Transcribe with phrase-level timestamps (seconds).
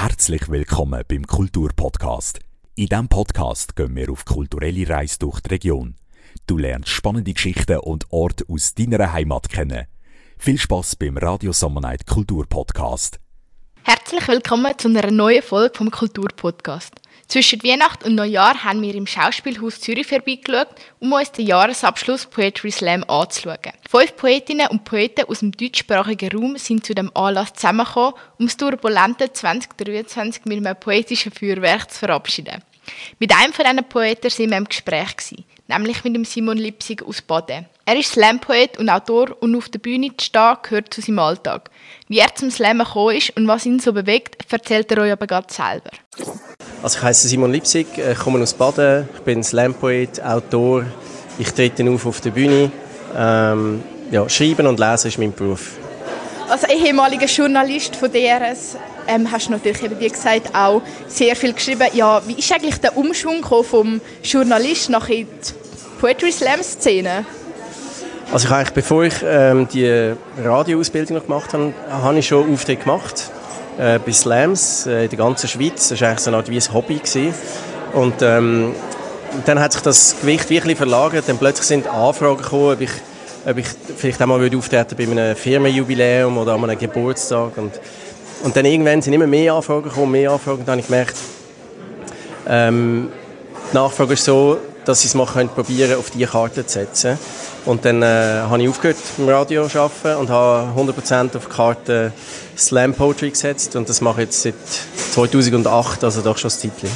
[0.00, 2.38] Herzlich willkommen beim Kulturpodcast.
[2.76, 5.96] In diesem Podcast gehen wir auf kulturelle Reise durch die Region.
[6.46, 9.86] Du lernst spannende Geschichten und Orte aus deiner Heimat kennen.
[10.38, 13.18] Viel Spaß beim Radio Summer Night Kulturpodcast.
[13.90, 16.92] Herzlich willkommen zu einer neuen Folge vom Kulturpodcast.
[17.26, 20.68] Zwischen Weihnachten und Neujahr haben wir im Schauspielhaus Zürich vorbeigeschaut,
[21.00, 23.72] um uns den Jahresabschluss Poetry Slam anzuschauen.
[23.88, 28.58] Fünf Poetinnen und Poeten aus dem deutschsprachigen Raum sind zu dem Anlass zusammengekommen, um das
[28.58, 32.62] turbulente 2023 mit einem poetischen Feuerwerk zu verabschieden.
[33.18, 37.22] Mit einem von diesen Poeten waren wir im Gespräch, nämlich mit dem Simon Lipsig aus
[37.22, 37.66] Baden.
[37.84, 41.70] Er ist Slam-Poet und Autor und auf der Bühne zu stehen gehört zu seinem Alltag.
[42.08, 45.26] Wie er zum Slam gekommen ist und was ihn so bewegt, erzählt er euch aber
[45.26, 45.90] gerade selber.
[46.82, 50.84] Also ich heiße Simon Lipsig, ich komme aus Baden, ich bin Slam-Poet, Autor,
[51.38, 52.70] ich trete auf auf der Bühne.
[53.16, 55.72] Ähm, ja, schreiben und lesen ist mein Beruf.
[56.48, 58.76] Als ehemaliger Journalist von DRS
[59.08, 61.88] ähm, hast du natürlich, eben, wie gesagt, auch sehr viel geschrieben.
[61.94, 67.24] Ja, wie ist eigentlich der Umschwung vom Journalist nach in die Poetry Slam Szene?
[68.30, 72.82] Also ich eigentlich, bevor ich ähm, die Radioausbildung noch gemacht habe, habe ich schon Auftritte
[72.82, 73.30] gemacht
[73.78, 75.88] äh, bei Slams äh, in der ganzen Schweiz.
[75.88, 77.32] Das war eigentlich so eine Art wie ein Hobby gewesen.
[77.94, 78.74] Und ähm,
[79.46, 81.24] dann hat sich das Gewicht wirklich verlagert.
[81.26, 82.90] Dann plötzlich sind Anfragen gekommen, ob ich,
[83.46, 87.56] ob ich vielleicht einmal würde auftreten bei einem Firmenjubiläum oder an einem Geburtstag.
[87.56, 87.80] Und,
[88.42, 90.60] und dann irgendwann sind immer mehr Anfragen gekommen, mehr Anfragen.
[90.60, 91.16] Und dann habe ich gemerkt,
[92.48, 93.08] ähm,
[93.70, 97.18] die Nachfrage ist so, dass ich es mal probieren auf diese Karte zu setzen.
[97.66, 101.54] Und dann äh, habe ich aufgehört im Radio zu arbeiten und habe 100% auf die
[101.54, 102.12] Karte
[102.56, 103.76] Slam Poetry gesetzt.
[103.76, 104.54] Und das mache ich jetzt seit
[105.12, 106.90] 2008, also doch schon ein Zeitchen.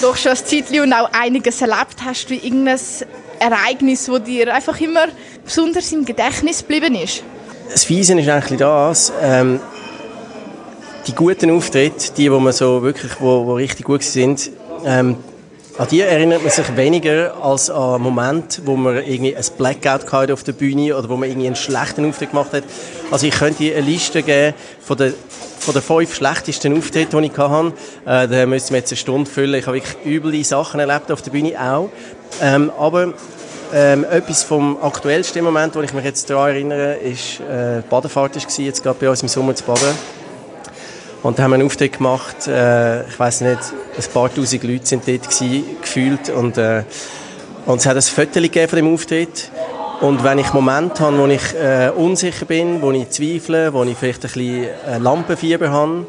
[0.00, 1.96] Doch schon ein Zeitchen und auch einiges erlebt.
[2.04, 2.78] Hast du irgendein
[3.40, 5.06] Ereignis, das dir einfach immer
[5.44, 7.24] besonders im Gedächtnis geblieben ist?
[7.72, 9.58] Das Fiese ist eigentlich das, ähm,
[11.06, 14.50] die guten Auftritte, die, wo man so wirklich, wo, wo richtig gut sind,
[14.84, 15.16] ähm,
[15.76, 20.32] an die erinnert man sich weniger als an Momente, wo man irgendwie ein Blackout hatte
[20.32, 22.62] auf der Bühne oder wo man irgendwie einen schlechten Auftritt gemacht hat.
[23.10, 25.14] Also ich könnte eine Liste geben von den,
[25.58, 27.72] von den fünf schlechtesten Auftritten, die ich hatte.
[28.06, 29.54] Äh, da müsste wir jetzt eine Stunde füllen.
[29.54, 31.90] Ich habe wirklich üble Sachen erlebt auf der Bühne auch.
[32.40, 33.12] Ähm, aber
[33.72, 38.36] ähm, etwas vom aktuellsten Moment, wo ich mich jetzt daran erinnere, ist äh, die Badefahrt
[38.36, 39.92] war jetzt gerade bei uns im Sommer zu baden.
[41.24, 43.58] Und da haben wir einen Auftritt gemacht, äh, ich weiß nicht,
[43.96, 46.82] ein paar tausend Leute sind dort gewesen, gefühlt und, äh,
[47.64, 49.50] und es hat ein Foto gegeben von dem Auftritt.
[50.02, 53.96] Und wenn ich Momente habe, wo ich äh, unsicher bin, wo ich zweifle, wo ich
[53.96, 56.06] vielleicht ein bisschen äh, Lampenfieber habe,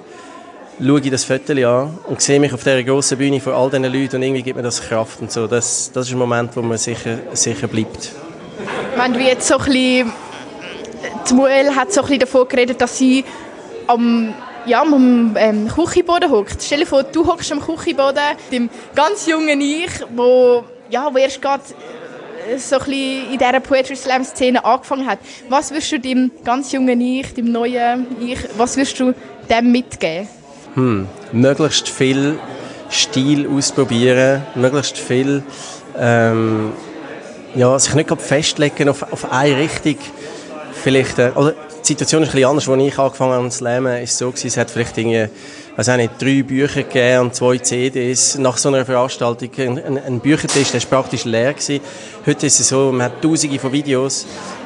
[0.85, 3.85] schaue ich das Foto an und sehe mich auf dieser grossen Bühne vor all diesen
[3.85, 5.47] Leuten und irgendwie gibt mir das Kraft und so.
[5.47, 8.11] Das, das ist ein Moment, wo man sicher, sicher bleibt.
[8.97, 10.11] Wenn du jetzt so ein bisschen,
[11.29, 13.23] die Muel hat so ein bisschen davon geredet, dass sie
[13.87, 14.33] am
[14.65, 16.61] ja, am ähm, Küchenboden hockt.
[16.61, 21.41] Stell dir vor, du hockst am Küchenboden, dem ganz jungen Ich, wo, ja, wo erst
[21.41, 21.63] gerade
[22.49, 25.19] äh, so ein in dieser Poetry Slam Szene angefangen hat.
[25.49, 29.13] Was wirst du dem ganz jungen Ich, dem neuen Ich, was wirst du
[29.49, 30.27] dem mitgeben?
[30.73, 32.39] Hm, möglichst viel
[32.89, 35.43] Stil ausprobieren, möglichst viel
[35.97, 36.73] ähm,
[37.55, 39.97] ja, sich nicht festlegen auf, auf eine Richtung.
[40.83, 41.53] Vielleicht, äh, oder
[41.85, 42.67] die Situation ist ein bisschen anders.
[42.67, 45.27] Als ich angefangen habe zu lernen, ist es so gewesen, es hat vielleicht irgendwie,
[45.75, 48.37] weiß auch drei Bücher gegeben und zwei CDs.
[48.39, 51.81] Nach so einer Veranstaltung, ein, ein Büchertisch, der ist praktisch leer gewesen.
[52.25, 54.25] Heute ist es so, man hat tausende von Videos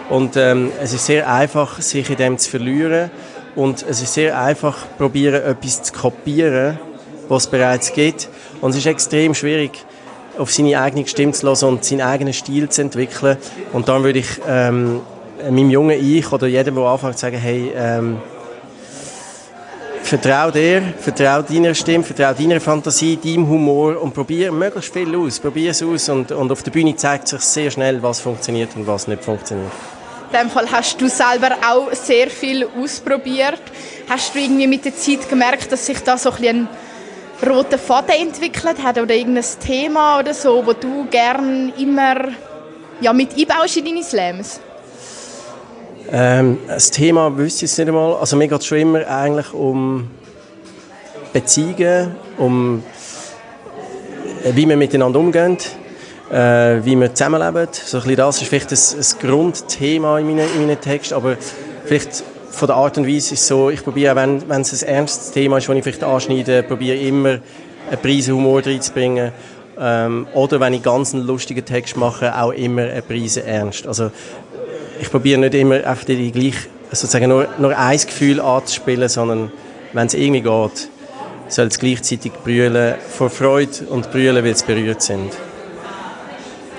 [0.09, 3.12] und ähm, es ist sehr einfach, sich in dem zu verlieren
[3.56, 6.79] und es ist sehr einfach, probieren, etwas zu kopieren,
[7.28, 8.29] was es bereits gibt.
[8.62, 9.72] Und es ist extrem schwierig,
[10.38, 13.38] auf seine eigene Stimme zu hören und seinen eigenen Stil zu entwickeln.
[13.74, 17.38] Und dann würde ich ähm, äh, meinem jungen Ich oder jedem, der anfängt zu sagen,
[17.38, 18.22] hey, ähm,
[20.04, 25.40] vertrau dir, vertrau deiner Stimme, vertrau deiner Fantasie, deinem Humor und probier möglichst viel aus.
[25.40, 28.88] Probier es aus und, und auf der Bühne zeigt sich sehr schnell, was funktioniert und
[28.88, 29.72] was nicht funktioniert.
[30.32, 33.62] In dem Fall hast du selber auch sehr viel ausprobiert.
[34.10, 36.68] Hast du irgendwie mit der Zeit gemerkt, dass sich da so ein,
[37.42, 42.30] ein roter Faden entwickelt hat oder irgendein Thema oder so, wo du gerne immer
[43.02, 44.59] ja, mit einbaust in deine Slams?
[46.11, 48.16] Ähm, das Thema wüsste ich jetzt nicht einmal.
[48.16, 50.09] Also mir geht es schon immer eigentlich um
[51.34, 52.84] Beziehungen, um
[54.43, 55.57] äh, wie wir miteinander umgehen,
[56.31, 57.67] äh, wie wir zusammenleben.
[57.72, 61.37] So ein bisschen das ist vielleicht ein, ein Grundthema in meinen, in meinen Texten, aber
[61.85, 64.90] vielleicht von der Art und Weise ist es so, ich probiere, wenn, wenn es ein
[64.90, 67.40] ernstes Thema ist, das ich vielleicht anschneide, probiere immer
[67.90, 69.31] einen Prise Humor reinzubringen.
[69.79, 73.87] Ähm, oder wenn ich ganz einen lustigen Text mache, auch immer eine Prise ernst.
[73.87, 74.11] Also
[74.99, 76.55] ich probiere nicht immer einfach gleich,
[76.91, 79.51] sozusagen nur, nur ein Gefühl anzuspielen, sondern
[79.93, 80.90] wenn es irgendwie geht,
[81.47, 85.31] sollen gleichzeitig brüllen vor Freude und brüllen, weil sie berührt sind.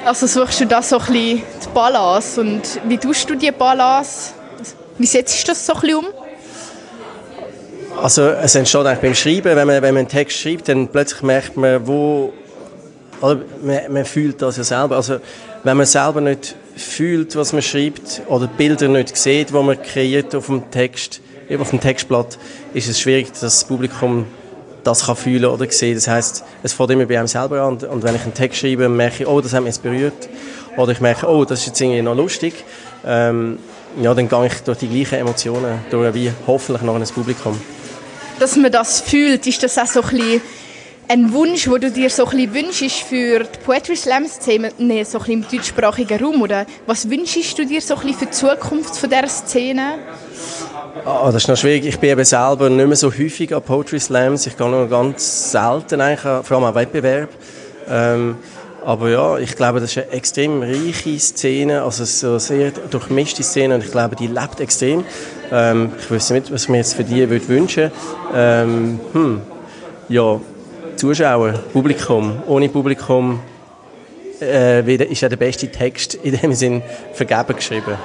[0.05, 4.33] Also suchst du da so ein bisschen die Balance und wie tust du die Balance?
[4.97, 6.07] Wie setzt du das so ein bisschen um?
[8.03, 11.23] Also es entsteht eigentlich beim Schreiben, wenn man, wenn man einen Text schreibt, dann plötzlich
[11.23, 12.33] merkt man, wo,
[13.21, 14.97] oder man, man fühlt das ja selber.
[14.97, 15.19] Also
[15.65, 20.35] wenn man selber nicht fühlt, was man schreibt, oder Bilder nicht sieht, die man kreiert
[20.35, 21.21] auf dem Text,
[21.59, 22.39] auf dem Textblatt,
[22.75, 24.27] ist es schwierig, dass das Publikum
[24.85, 25.95] das kann fühlen oder sehen.
[25.95, 27.79] Das heißt, es fängt immer bei einem selber an.
[27.79, 30.29] Und wenn ich einen Text schreibe, merke ich, oh, das hat mich jetzt berührt.
[30.77, 32.55] Oder ich merke, oh, das ist jetzt irgendwie noch lustig.
[33.05, 33.59] Ähm,
[34.01, 37.61] ja, dann gehe ich durch die gleichen Emotionen durch, wie hoffentlich noch ein Publikum.
[38.39, 40.41] Dass man das fühlt, ist das auch so ein bisschen
[41.11, 45.19] ein Wunsch, den du dir so ein wünschst für die Poetry Slam Szene, nee, so
[45.19, 46.41] ein im deutschsprachigen Raum?
[46.41, 49.99] Oder was wünschst du dir so ein für die Zukunft von dieser Szene?
[51.05, 51.85] Oh, das ist noch schwierig.
[51.85, 54.47] Ich bin eben selber nicht mehr so häufig an Poetry Slams.
[54.47, 57.31] Ich gehe nur ganz selten, eigentlich, vor allem an Wettbewerb.
[57.89, 58.37] Ähm,
[58.85, 63.75] aber ja, ich glaube, das ist eine extrem reiche Szene, also so sehr durchmischte Szene
[63.75, 65.05] und ich glaube, die lebt extrem.
[65.51, 67.93] Ähm, ich wüsste nicht, was ich mir jetzt für die würde
[68.33, 69.41] ähm, hm,
[70.09, 70.41] Ja,
[71.01, 72.43] Zuschauer, Publikum.
[72.47, 73.41] Ohne Publikum
[74.39, 76.83] äh, ist ja der beste Text in dem Sinn
[77.15, 77.97] vergeben geschrieben.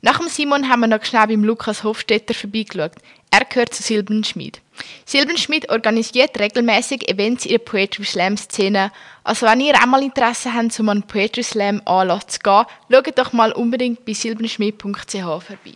[0.00, 2.90] Nach dem Simon haben wir noch schnell beim Lukas Hofstetter vorbeigeschaut.
[3.30, 4.60] Er gehört zu Silbenschmied.
[5.04, 8.90] Silbenschmied organisiert regelmäßig Events in der Poetry Slam Szene.
[9.22, 13.16] Also wenn ihr auch mal Interesse habt, um an Poetry Slam Anlass zu gehen, schaut
[13.16, 15.74] doch mal unbedingt bei silbenschmied.ch vorbei.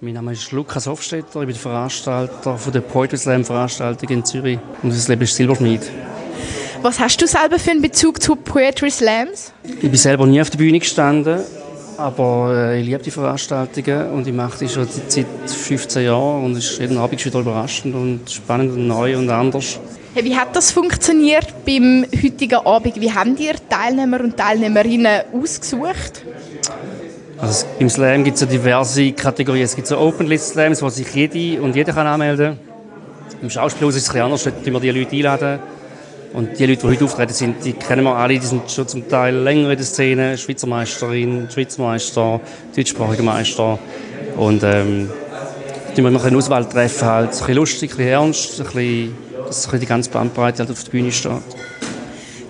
[0.00, 4.24] Mein Name ist Lukas Hofstetter, ich bin der Veranstalter von der Poetry Slam Veranstaltung in
[4.24, 5.80] Zürich und das Leben ist Silberschmied.
[6.82, 9.52] Was hast du selber für einen Bezug zu Poetry Slams?
[9.64, 11.40] Ich bin selber nie auf der Bühne gestanden,
[11.96, 16.56] aber äh, ich liebe die Veranstaltungen und ich mache die schon seit 15 Jahren und
[16.56, 19.80] es ist jeden Abend wieder überraschend und spannend und neu und anders.
[20.14, 23.00] Hey, wie hat das funktioniert beim heutigen Abend?
[23.00, 26.22] Wie haben dir Teilnehmer und Teilnehmerinnen ausgesucht?
[27.40, 29.64] Also Im Slam gibt es ja diverse Kategorien.
[29.64, 33.42] Es gibt so Open-List Slams, wo sich jede und jeder kann anmelden kann.
[33.42, 35.60] Im Schauspielhaus ist es ein bisschen anders, dort wir die Leute einladen.
[36.32, 39.08] Und die Leute, die heute auftreten sind, die kennen wir alle, die sind schon zum
[39.08, 40.36] Teil länger in der Szene.
[40.36, 42.40] Schweizer Meisterin, Schweizer Meister,
[42.74, 43.78] deutschsprachiger Meister.
[44.36, 45.08] Und ähm,
[45.94, 49.72] da wir eine Auswahl treffen, halt ein bisschen lustig, ein bisschen ernst, ein bisschen, dass
[49.72, 51.32] ein die ganze Bandbreite halt auf der Bühne steht.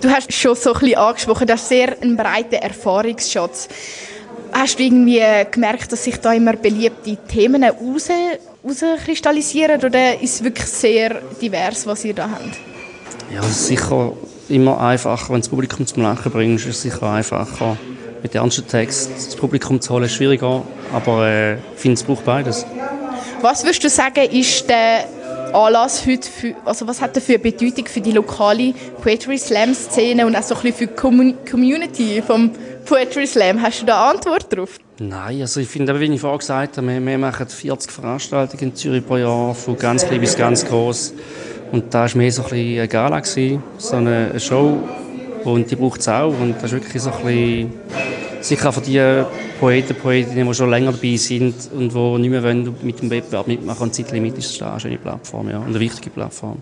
[0.01, 3.67] Du hast schon so ein bisschen angesprochen, das ist sehr ein breiter Erfahrungsschatz.
[4.51, 8.09] Hast du irgendwie gemerkt, dass sich da immer beliebte Themen raus,
[8.63, 12.57] rauskristallisieren oder ist es wirklich sehr divers, was ihr da habt?
[13.33, 14.13] Ja, es ist sicher
[14.49, 17.77] immer einfacher, wenn du das Publikum zum Lachen bringst, ist es sicher einfacher.
[18.21, 20.63] Mit ernsten Text das Publikum zu holen ist schwieriger,
[20.93, 22.65] aber äh, ich finde, es braucht beides.
[23.41, 25.05] Was würdest du sagen, ist der
[25.53, 29.73] Anlass heute für, also was hat er für eine Bedeutung für die lokale Poetry Slam
[29.73, 32.51] Szene und auch so ein bisschen für die Community vom
[32.89, 33.61] Poetry Slam?
[33.61, 34.79] Hast du da Antwort drauf?
[34.97, 38.75] Nein, also ich finde, wie ich vorhin gesagt habe, wir, wir machen 40 Veranstaltungen in
[38.75, 41.13] Zürich pro Jahr, von ganz klein bis ganz groß.
[41.71, 44.79] Und da war mehr so ein bisschen eine Gala, gewesen, so eine Show.
[45.43, 46.29] Und die braucht es auch.
[46.29, 47.73] Und das ist wirklich so ein bisschen,
[48.41, 49.23] sicher auch für die
[49.59, 53.45] Poeten, Poetinnen, die schon länger dabei sind und die nicht mehr wollen mit dem Wettbewerb
[53.45, 56.57] mitmachen und Zeitlimit ist da eine schöne Plattform, ja, und eine wichtige Plattform.